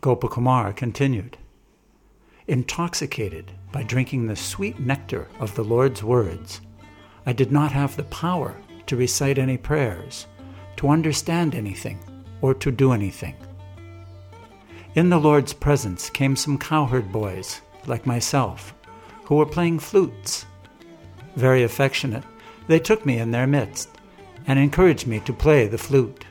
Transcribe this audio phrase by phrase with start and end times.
[0.00, 1.36] Gopakumar continued.
[2.48, 6.62] Intoxicated by drinking the sweet nectar of the Lord's words,
[7.26, 10.26] I did not have the power to recite any prayers,
[10.76, 11.98] to understand anything,
[12.40, 13.36] or to do anything.
[14.94, 18.74] In the Lord's presence came some cowherd boys, like myself,
[19.24, 20.46] who were playing flutes.
[21.36, 22.24] Very affectionate,
[22.68, 23.90] they took me in their midst
[24.46, 26.24] and encouraged me to play the flute.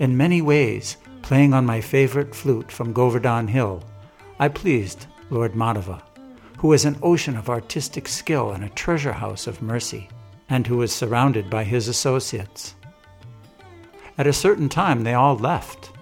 [0.00, 3.82] In many ways, playing on my favorite flute from Govardhan Hill,
[4.38, 6.02] I pleased Lord Madhava,
[6.58, 10.10] who is an ocean of artistic skill and a treasure house of mercy,
[10.50, 12.74] and who is surrounded by his associates.
[14.18, 15.92] At a certain time, they all left.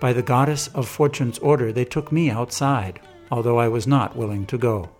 [0.00, 2.98] By the goddess of fortune's order, they took me outside,
[3.30, 4.90] although I was not willing to go.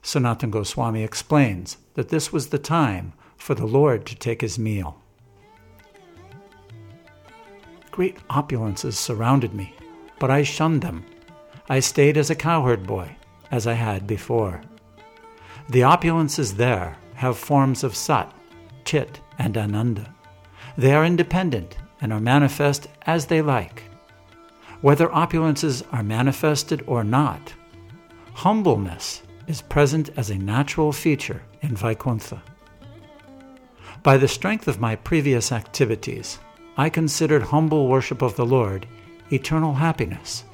[0.00, 5.02] Sanatan Goswami explains that this was the time for the Lord to take his meal.
[7.98, 9.74] Great opulences surrounded me,
[10.20, 11.04] but I shunned them.
[11.68, 13.16] I stayed as a cowherd boy,
[13.50, 14.62] as I had before.
[15.68, 18.32] The opulences there have forms of Sat,
[18.84, 20.14] Chit, and Ananda.
[20.76, 23.82] They are independent and are manifest as they like.
[24.80, 27.52] Whether opulences are manifested or not,
[28.32, 32.44] humbleness is present as a natural feature in Vaikuntha.
[34.04, 36.38] By the strength of my previous activities,
[36.78, 38.86] I considered humble worship of the Lord
[39.32, 40.44] eternal happiness.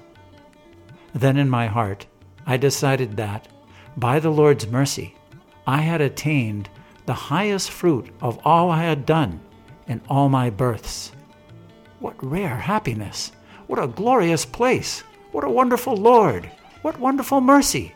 [1.14, 2.06] Then in my heart,
[2.46, 3.46] I decided that,
[3.98, 5.14] by the Lord's mercy,
[5.66, 6.70] I had attained
[7.04, 9.40] the highest fruit of all I had done
[9.86, 11.12] in all my births.
[12.00, 13.32] What rare happiness!
[13.66, 15.02] What a glorious place!
[15.30, 16.50] What a wonderful Lord!
[16.80, 17.94] What wonderful mercy!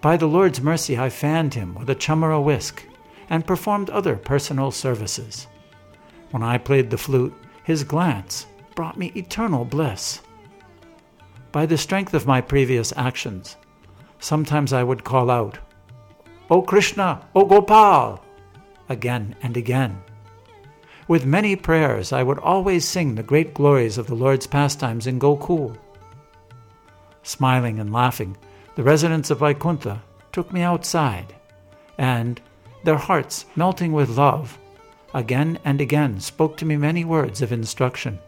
[0.00, 2.86] By the Lord's mercy, I fanned him with a chamara whisk
[3.28, 5.48] and performed other personal services.
[6.34, 7.32] When I played the flute,
[7.62, 10.20] his glance brought me eternal bliss.
[11.52, 13.56] By the strength of my previous actions,
[14.18, 15.60] sometimes I would call out,
[16.50, 18.20] O Krishna, O Gopal,
[18.88, 20.02] again and again.
[21.06, 25.20] With many prayers, I would always sing the great glories of the Lord's pastimes in
[25.20, 25.76] Gokul.
[27.22, 28.36] Smiling and laughing,
[28.74, 30.02] the residents of Vaikuntha
[30.32, 31.32] took me outside,
[31.96, 32.40] and,
[32.82, 34.58] their hearts melting with love,
[35.14, 38.18] again and again spoke to me many words of instruction.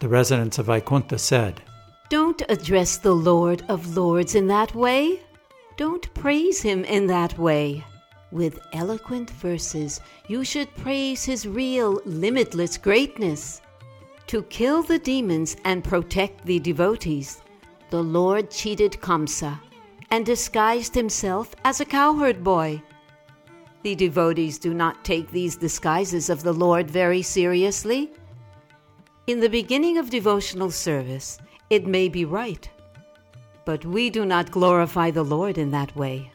[0.00, 1.62] The residents of Vaikuntha said,
[2.10, 5.20] Don't address the Lord of Lords in that way.
[5.76, 7.84] Don't praise him in that way.
[8.32, 13.62] With eloquent verses, you should praise his real, limitless greatness.
[14.26, 17.40] To kill the demons and protect the devotees,
[17.90, 19.60] the Lord cheated Kamsa
[20.10, 22.82] and disguised himself as a cowherd boy.
[23.86, 28.10] The devotees do not take these disguises of the Lord very seriously.
[29.28, 31.38] In the beginning of devotional service,
[31.70, 32.68] it may be right,
[33.64, 36.32] but we do not glorify the Lord in that way.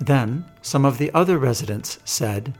[0.00, 2.54] Then some of the other residents said,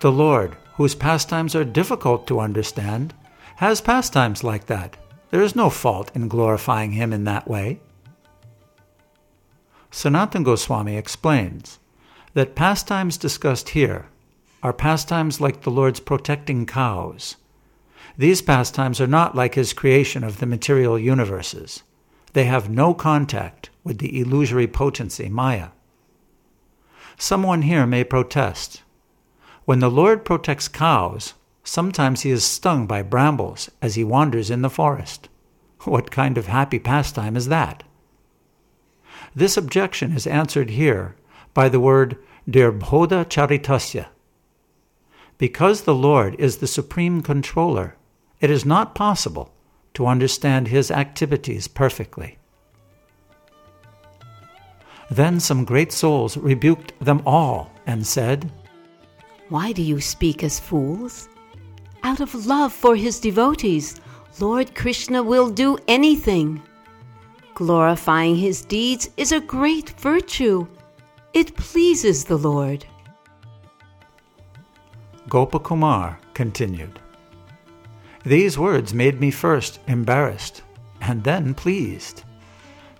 [0.00, 3.14] The Lord, whose pastimes are difficult to understand,
[3.58, 4.96] has pastimes like that.
[5.30, 7.78] There is no fault in glorifying him in that way.
[9.92, 11.78] Sanatan Goswami explains
[12.34, 14.06] that pastimes discussed here
[14.62, 17.36] are pastimes like the Lord's protecting cows.
[18.16, 21.82] These pastimes are not like his creation of the material universes.
[22.32, 25.68] They have no contact with the illusory potency, Maya.
[27.16, 28.82] Someone here may protest.
[29.64, 34.62] When the Lord protects cows, sometimes he is stung by brambles as he wanders in
[34.62, 35.28] the forest.
[35.84, 37.82] What kind of happy pastime is that?
[39.34, 41.14] This objection is answered here
[41.54, 42.16] by the word
[42.48, 44.06] durbodha charitasya.
[45.38, 47.96] Because the Lord is the supreme controller,
[48.40, 49.52] it is not possible
[49.94, 52.38] to understand his activities perfectly.
[55.10, 58.50] Then some great souls rebuked them all and said,
[59.48, 61.28] Why do you speak as fools?
[62.02, 64.00] Out of love for his devotees,
[64.38, 66.62] Lord Krishna will do anything.
[67.54, 70.66] Glorifying his deeds is a great virtue.
[71.32, 72.84] It pleases the Lord.
[75.28, 76.98] Gopakumar continued.
[78.24, 80.62] These words made me first embarrassed
[81.00, 82.24] and then pleased.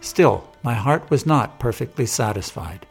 [0.00, 2.87] Still, my heart was not perfectly satisfied.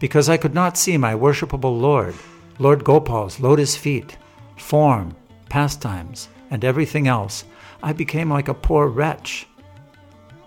[0.00, 2.14] Because I could not see my worshipable Lord,
[2.58, 4.16] Lord Gopal's lotus feet,
[4.56, 5.14] form,
[5.50, 7.44] pastimes, and everything else,
[7.82, 9.46] I became like a poor wretch.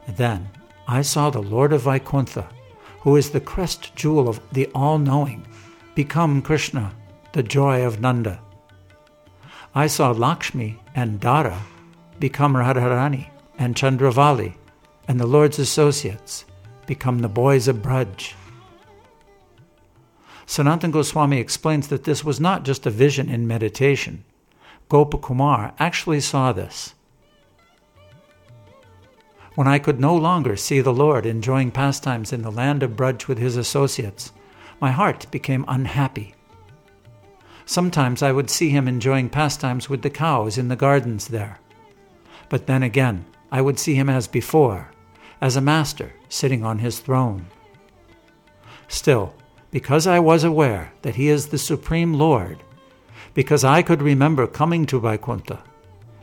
[0.08, 0.50] Then
[0.88, 2.50] I saw the Lord of Vaikuntha
[3.08, 5.48] who is the crest jewel of the all knowing,
[5.96, 6.94] become Krishna,
[7.32, 8.38] the joy of Nanda.
[9.74, 11.58] I saw Lakshmi and Dara
[12.20, 14.56] become Radharani and Chandravali
[15.08, 16.44] and the Lord's associates
[16.86, 18.34] become the boys of Braj.
[20.46, 24.26] Sanatan Goswami explains that this was not just a vision in meditation.
[24.90, 26.94] Gopakumar actually saw this.
[29.58, 33.28] When I could no longer see the Lord enjoying pastimes in the land of Braj
[33.28, 34.32] with his associates,
[34.80, 36.36] my heart became unhappy.
[37.66, 41.60] Sometimes I would see him enjoying pastimes with the cows in the gardens there.
[42.50, 44.92] But then again, I would see him as before,
[45.42, 47.48] as a master sitting on his throne.
[48.88, 49.34] Still,
[49.72, 52.62] because I was aware that he is the Supreme Lord,
[53.34, 55.64] because I could remember coming to Vaikuntha,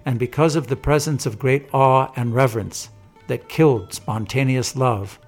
[0.06, 2.90] and because of the presence of great awe and reverence,
[3.26, 5.18] that killed spontaneous love,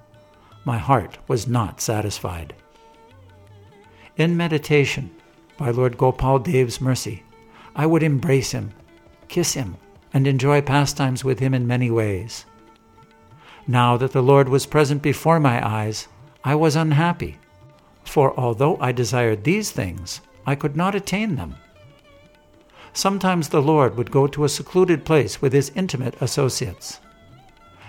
[0.65, 2.53] my heart was not satisfied.
[4.17, 5.11] In meditation,
[5.57, 7.23] by Lord Gopal Dev's mercy,
[7.75, 8.73] I would embrace him,
[9.27, 9.77] kiss him,
[10.13, 12.45] and enjoy pastimes with him in many ways.
[13.67, 16.07] Now that the Lord was present before my eyes,
[16.43, 17.37] I was unhappy,
[18.03, 21.55] for although I desired these things, I could not attain them.
[22.93, 26.99] Sometimes the Lord would go to a secluded place with his intimate associates.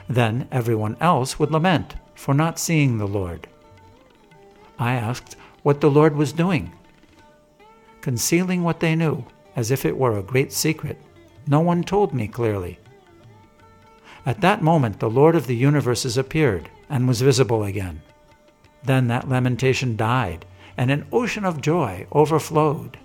[0.08, 3.46] Then everyone else would lament for not seeing the Lord.
[4.78, 6.72] I asked what the Lord was doing.
[8.00, 9.24] Concealing what they knew,
[9.54, 11.00] as if it were a great secret,
[11.46, 12.78] no one told me clearly.
[14.24, 18.02] At that moment, the Lord of the universes appeared and was visible again.
[18.84, 20.46] Then that lamentation died,
[20.76, 22.98] and an ocean of joy overflowed.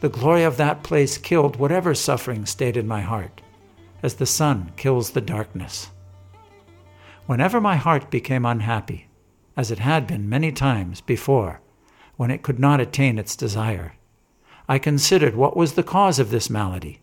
[0.00, 3.40] The glory of that place killed whatever suffering stayed in my heart,
[4.02, 5.90] as the sun kills the darkness.
[7.26, 9.08] Whenever my heart became unhappy,
[9.56, 11.60] as it had been many times before,
[12.16, 13.94] when it could not attain its desire,
[14.68, 17.00] I considered what was the cause of this malady,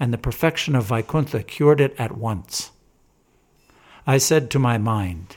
[0.00, 2.70] and the perfection of Vaikuntha cured it at once.
[4.06, 5.36] I said to my mind,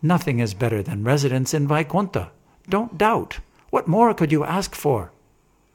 [0.00, 2.32] Nothing is better than residence in Vaikuntha.
[2.68, 3.38] Don't doubt.
[3.70, 5.12] What more could you ask for?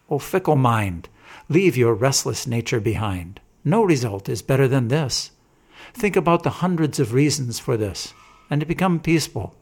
[0.10, 1.08] O fickle mind,
[1.50, 3.40] leave your restless nature behind.
[3.64, 5.32] No result is better than this.
[5.94, 8.14] Think about the hundreds of reasons for this,
[8.50, 9.56] and become peaceful.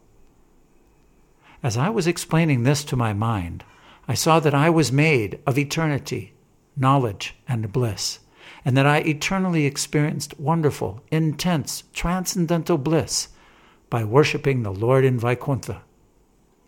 [1.63, 3.63] As I was explaining this to my mind,
[4.07, 6.33] I saw that I was made of eternity,
[6.77, 8.19] knowledge, and bliss,
[8.63, 13.29] and that I eternally experienced wonderful, intense, transcendental bliss
[13.89, 15.81] by worshiping the Lord in Vaikuntha.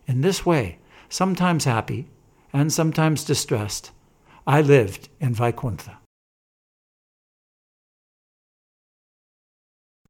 [0.08, 2.08] In this way, sometimes happy
[2.54, 3.92] and sometimes distressed,
[4.48, 6.00] I lived in Vaikuntha.